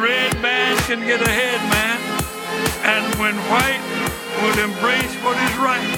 [0.00, 1.98] red man can get ahead, man.
[2.84, 3.84] And when white
[4.42, 5.92] will embrace what is right,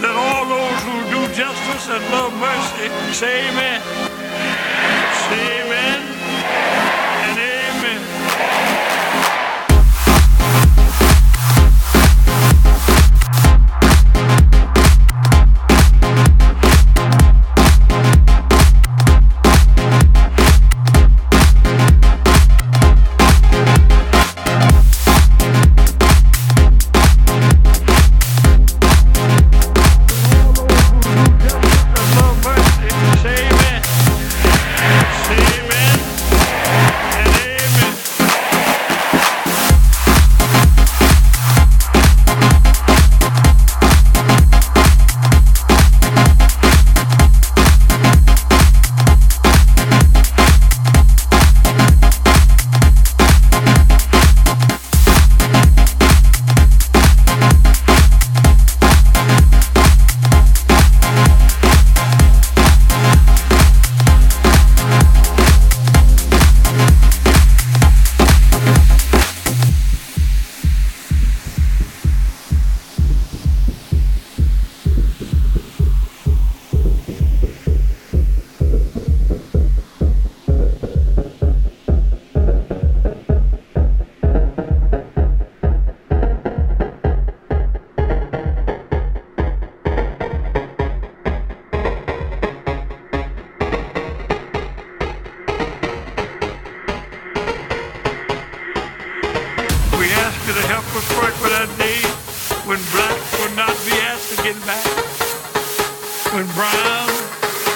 [0.00, 3.80] that all those who do justice and love mercy say amen.
[5.28, 5.63] Say amen.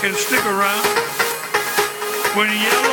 [0.00, 0.86] can stick around
[2.36, 2.87] when yelling.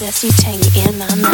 [0.00, 1.29] possess you tangy in my mind.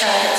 [0.00, 0.32] tried,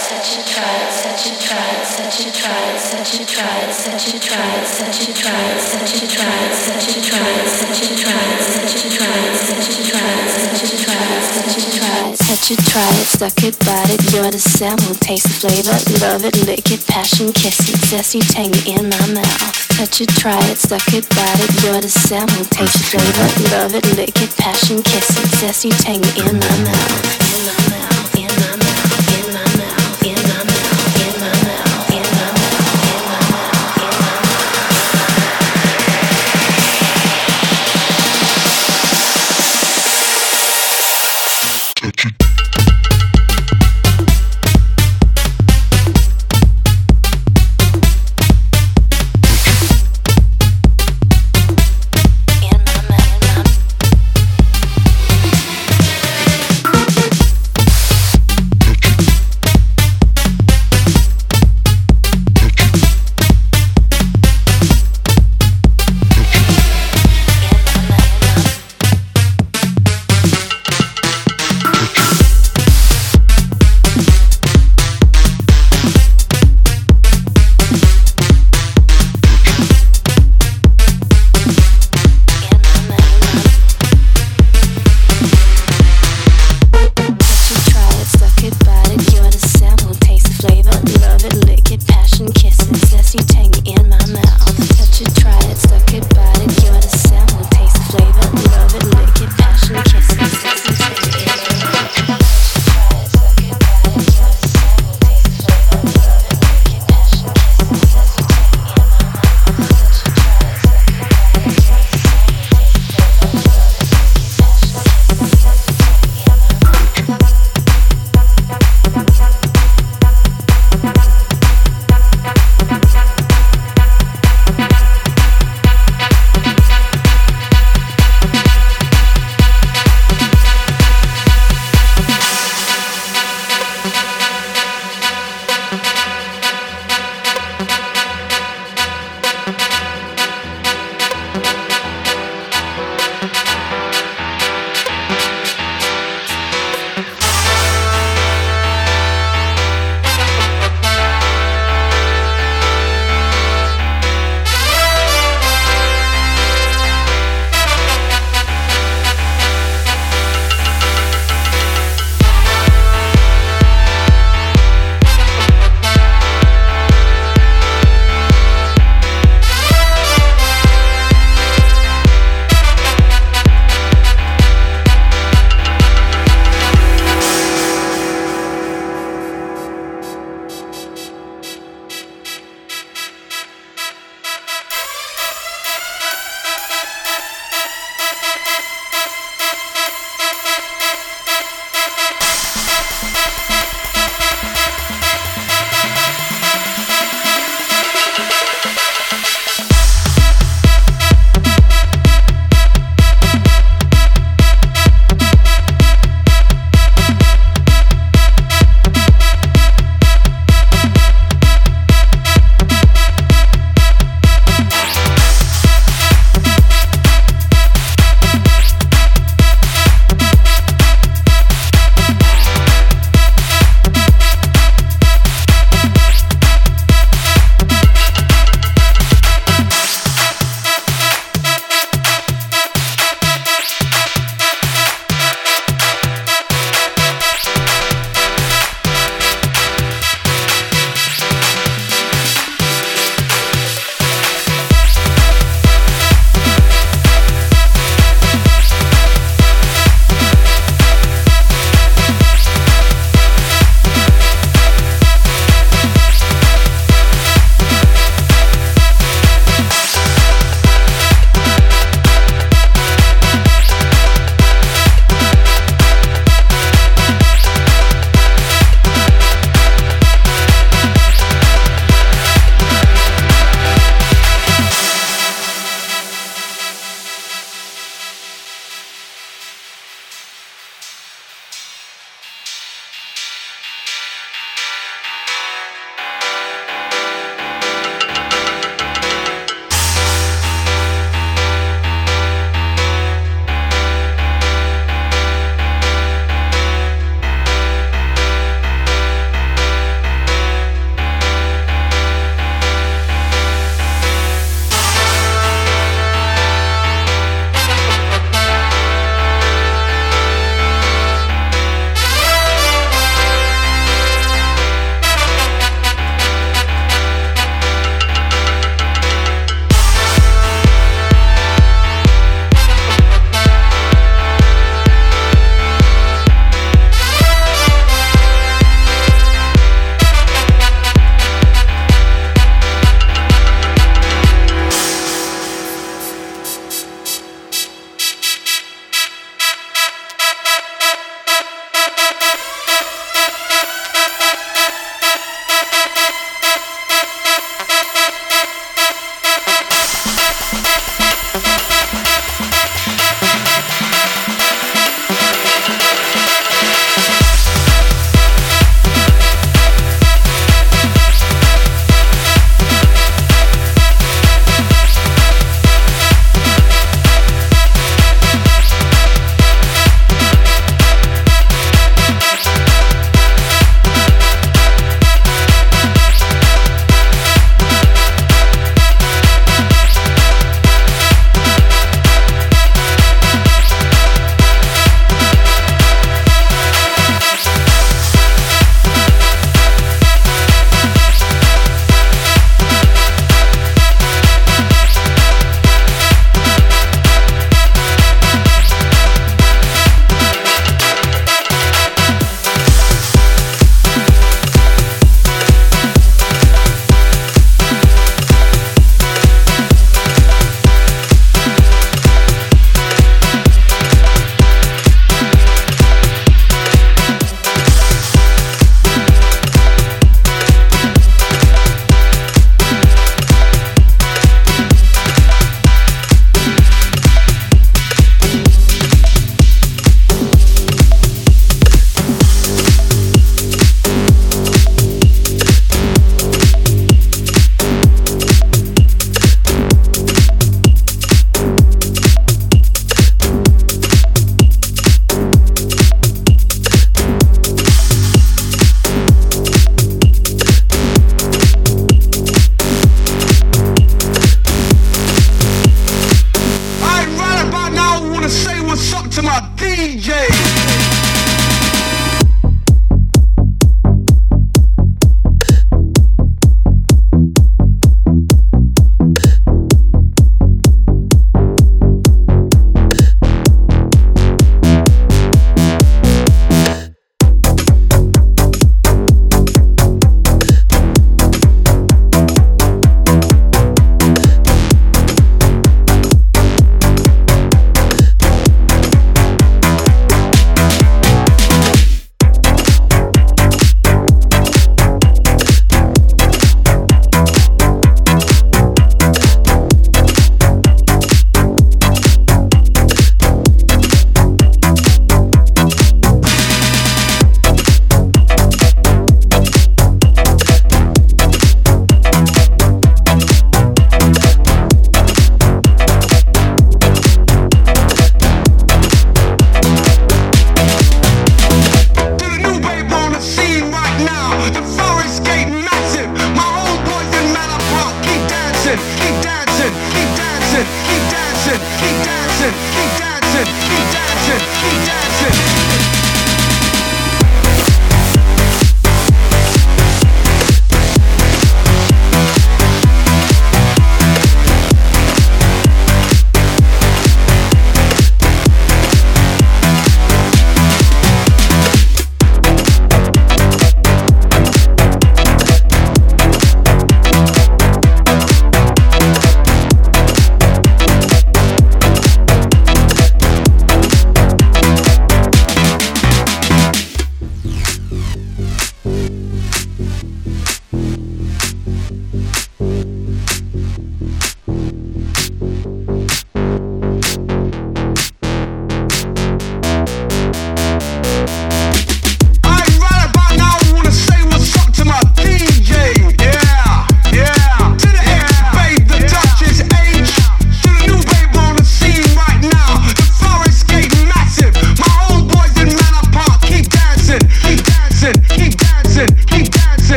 [12.49, 16.35] it, a tried, suck it, bite it, you're the sample, taste the flavor, love it,
[16.47, 19.55] lick it, passion, kiss it, zesty, tangy in my mouth.
[19.77, 23.75] Touch it, try it, suck it, bite it, you're the sample, taste the flavor, love
[23.75, 28.27] it, lick it, passion, kiss it, zesty, tangy in my mouth, in my mouth, in
[28.27, 28.60] my mouth.